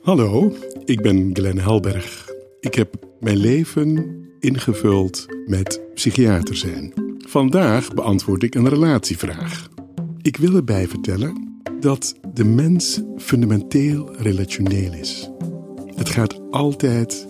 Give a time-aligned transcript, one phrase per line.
[0.00, 0.52] Hallo,
[0.84, 2.28] ik ben Glenn Helberg.
[2.60, 6.92] Ik heb mijn leven ingevuld met psychiater zijn.
[7.18, 9.68] Vandaag beantwoord ik een relatievraag.
[10.22, 15.30] Ik wil erbij vertellen dat de mens fundamenteel relationeel is.
[15.94, 17.26] Het gaat altijd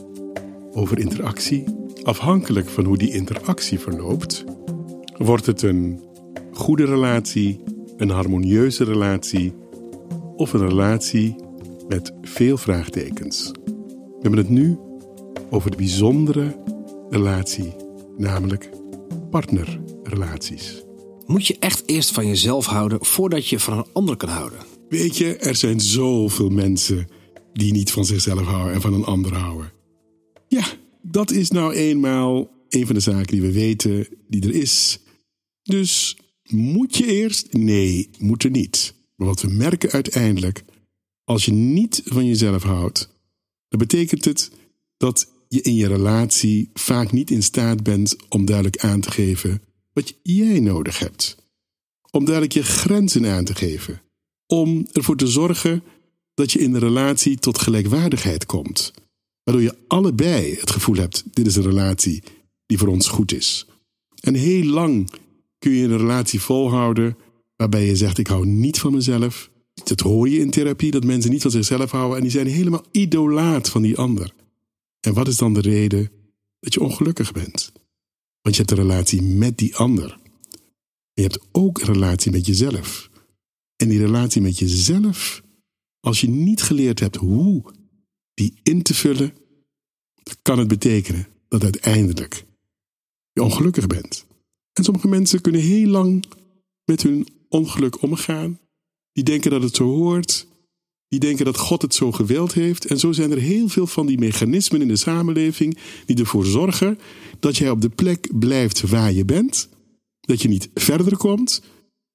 [0.72, 1.64] over interactie.
[2.02, 4.44] Afhankelijk van hoe die interactie verloopt,
[5.16, 6.00] wordt het een
[6.52, 7.60] goede relatie,
[7.96, 9.54] een harmonieuze relatie
[10.36, 11.48] of een relatie
[11.90, 13.50] met veel vraagtekens.
[13.64, 14.78] We hebben het nu
[15.50, 16.62] over de bijzondere
[17.08, 17.74] relatie,
[18.16, 18.70] namelijk
[19.30, 20.84] partnerrelaties.
[21.26, 24.58] Moet je echt eerst van jezelf houden voordat je van een ander kan houden?
[24.88, 27.06] Weet je, er zijn zoveel mensen
[27.52, 29.72] die niet van zichzelf houden en van een ander houden.
[30.48, 30.64] Ja,
[31.02, 35.00] dat is nou eenmaal een van de zaken die we weten die er is.
[35.62, 36.18] Dus
[36.48, 37.52] moet je eerst?
[37.52, 38.94] Nee, moet er niet.
[39.16, 40.64] Maar wat we merken uiteindelijk,
[41.30, 43.08] als je niet van jezelf houdt,
[43.68, 44.50] dan betekent het
[44.96, 49.62] dat je in je relatie vaak niet in staat bent om duidelijk aan te geven
[49.92, 51.36] wat jij nodig hebt.
[52.10, 54.02] Om duidelijk je grenzen aan te geven.
[54.46, 55.82] Om ervoor te zorgen
[56.34, 58.92] dat je in de relatie tot gelijkwaardigheid komt.
[59.42, 62.22] Waardoor je allebei het gevoel hebt: dit is een relatie
[62.66, 63.66] die voor ons goed is.
[64.20, 65.10] En heel lang
[65.58, 67.16] kun je een relatie volhouden
[67.56, 69.50] waarbij je zegt: ik hou niet van mezelf.
[69.90, 72.84] Dat hoor je in therapie, dat mensen niet van zichzelf houden en die zijn helemaal
[72.90, 74.34] idolaat van die ander.
[75.00, 76.10] En wat is dan de reden
[76.60, 77.72] dat je ongelukkig bent?
[78.40, 80.18] Want je hebt een relatie met die ander.
[81.12, 83.10] En je hebt ook een relatie met jezelf.
[83.76, 85.42] En die relatie met jezelf,
[86.00, 87.62] als je niet geleerd hebt hoe
[88.34, 89.34] die in te vullen,
[90.42, 92.44] kan het betekenen dat uiteindelijk
[93.32, 94.26] je ongelukkig bent.
[94.72, 96.24] En sommige mensen kunnen heel lang
[96.84, 98.60] met hun ongeluk omgaan.
[99.20, 100.46] Die denken dat het zo hoort.
[101.08, 102.84] Die denken dat God het zo gewild heeft.
[102.84, 106.98] En zo zijn er heel veel van die mechanismen in de samenleving die ervoor zorgen
[107.40, 109.68] dat jij op de plek blijft waar je bent.
[110.20, 111.62] Dat je niet verder komt.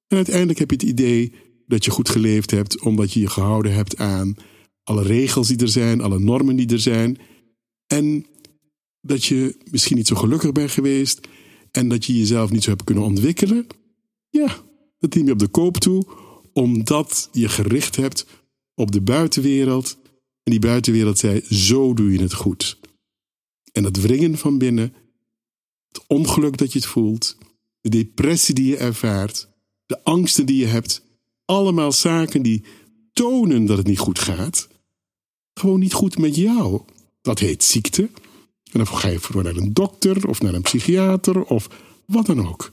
[0.06, 1.32] En uiteindelijk heb je het idee
[1.66, 4.34] dat je goed geleefd hebt omdat je je gehouden hebt aan
[4.82, 7.18] alle regels die er zijn, alle normen die er zijn.
[7.86, 8.26] En
[9.00, 11.20] dat je misschien niet zo gelukkig bent geweest
[11.70, 13.66] en dat je jezelf niet zo hebt kunnen ontwikkelen.
[14.28, 14.56] Ja,
[14.98, 16.25] dat neem je op de koop toe,
[16.56, 18.26] omdat je gericht hebt
[18.74, 19.96] op de buitenwereld.
[20.42, 22.78] En die buitenwereld zei: Zo doe je het goed.
[23.72, 24.94] En dat wringen van binnen,
[25.88, 27.36] het ongeluk dat je het voelt,
[27.80, 29.48] de depressie die je ervaart,
[29.86, 31.02] de angsten die je hebt,
[31.44, 32.64] allemaal zaken die
[33.12, 34.68] tonen dat het niet goed gaat,
[35.54, 36.82] gewoon niet goed met jou.
[37.20, 38.02] Dat heet ziekte.
[38.72, 41.68] En dan ga je voor naar een dokter of naar een psychiater of
[42.06, 42.72] wat dan ook.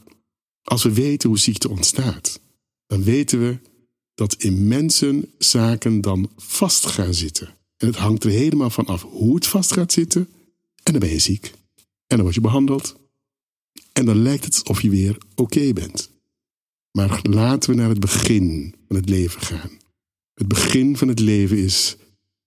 [0.61, 2.39] Als we weten hoe ziekte ontstaat,
[2.87, 3.71] dan weten we
[4.13, 7.47] dat in mensen zaken dan vast gaan zitten.
[7.77, 10.27] En het hangt er helemaal van af hoe het vast gaat zitten.
[10.83, 11.51] En dan ben je ziek.
[12.07, 12.95] En dan word je behandeld.
[13.93, 16.11] En dan lijkt het alsof je weer oké bent.
[16.91, 19.69] Maar laten we naar het begin van het leven gaan.
[20.33, 21.95] Het begin van het leven is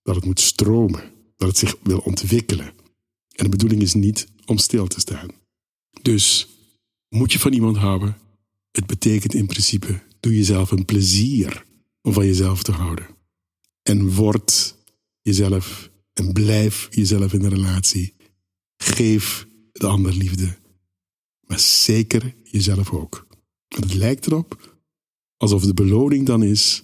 [0.01, 1.03] dat het moet stromen,
[1.35, 2.73] dat het zich wil ontwikkelen.
[3.35, 5.29] En de bedoeling is niet om stil te staan.
[6.01, 6.47] Dus
[7.09, 8.17] moet je van iemand houden?
[8.71, 11.65] Het betekent in principe, doe jezelf een plezier
[12.01, 13.07] om van jezelf te houden.
[13.83, 14.75] En word
[15.21, 18.15] jezelf en blijf jezelf in de relatie.
[18.77, 20.57] Geef de ander liefde,
[21.41, 23.27] maar zeker jezelf ook.
[23.67, 24.77] Want het lijkt erop
[25.37, 26.83] alsof de beloning dan is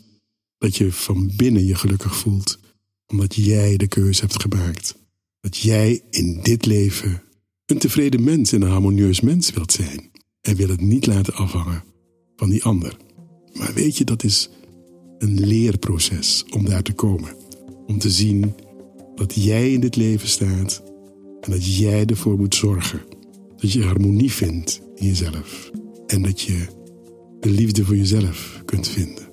[0.58, 2.60] dat je van binnen je gelukkig voelt
[3.06, 4.96] omdat jij de keuze hebt gemaakt.
[5.40, 7.22] Dat jij in dit leven
[7.66, 10.12] een tevreden mens en een harmonieus mens wilt zijn.
[10.42, 11.84] En wil het niet laten afhangen
[12.36, 12.98] van die ander.
[13.54, 14.50] Maar weet je, dat is
[15.18, 17.36] een leerproces om daar te komen.
[17.88, 18.54] Om te zien
[19.16, 20.84] dat jij in dit leven staat
[21.42, 23.02] En dat jij ervoor moet zorgen
[23.58, 25.72] dat je harmonie vindt in jezelf.
[26.08, 26.66] En dat je
[27.40, 29.24] de liefde voor jezelf kunt vinden.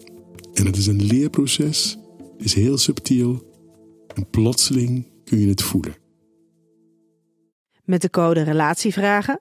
[0.52, 1.98] En het is een leerproces,
[2.36, 3.42] het is heel subtiel
[4.14, 5.94] en plotseling kun je het voelen.
[7.84, 9.40] Met de code Relatievragen